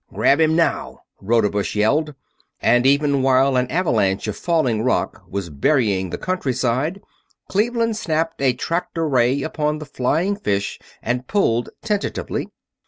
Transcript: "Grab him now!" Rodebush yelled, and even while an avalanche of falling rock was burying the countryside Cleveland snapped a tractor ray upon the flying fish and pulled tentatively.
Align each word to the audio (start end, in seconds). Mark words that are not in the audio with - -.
"Grab 0.11 0.39
him 0.39 0.55
now!" 0.55 1.03
Rodebush 1.21 1.75
yelled, 1.75 2.15
and 2.59 2.87
even 2.87 3.21
while 3.21 3.55
an 3.55 3.69
avalanche 3.69 4.27
of 4.27 4.35
falling 4.35 4.81
rock 4.81 5.21
was 5.27 5.51
burying 5.51 6.09
the 6.09 6.17
countryside 6.17 7.01
Cleveland 7.47 7.95
snapped 7.97 8.41
a 8.41 8.53
tractor 8.53 9.07
ray 9.07 9.43
upon 9.43 9.77
the 9.77 9.85
flying 9.85 10.35
fish 10.35 10.79
and 11.03 11.27
pulled 11.27 11.69
tentatively. 11.83 12.49